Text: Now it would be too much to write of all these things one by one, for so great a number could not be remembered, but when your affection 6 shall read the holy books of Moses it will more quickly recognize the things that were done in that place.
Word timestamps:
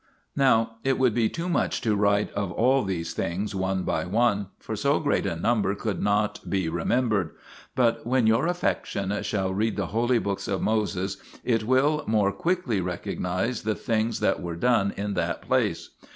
Now 0.35 0.77
it 0.83 0.97
would 0.97 1.13
be 1.13 1.29
too 1.29 1.47
much 1.47 1.79
to 1.81 1.95
write 1.95 2.31
of 2.33 2.51
all 2.51 2.81
these 2.81 3.13
things 3.13 3.53
one 3.53 3.83
by 3.83 4.03
one, 4.03 4.47
for 4.57 4.75
so 4.75 4.99
great 4.99 5.27
a 5.27 5.35
number 5.35 5.75
could 5.75 6.01
not 6.01 6.49
be 6.49 6.67
remembered, 6.67 7.35
but 7.75 8.03
when 8.03 8.25
your 8.25 8.47
affection 8.47 9.09
6 9.11 9.27
shall 9.27 9.53
read 9.53 9.77
the 9.77 9.85
holy 9.93 10.17
books 10.17 10.47
of 10.47 10.59
Moses 10.59 11.17
it 11.43 11.65
will 11.65 12.03
more 12.07 12.31
quickly 12.31 12.81
recognize 12.81 13.61
the 13.61 13.75
things 13.75 14.21
that 14.21 14.41
were 14.41 14.55
done 14.55 14.91
in 14.97 15.13
that 15.13 15.43
place. 15.43 15.91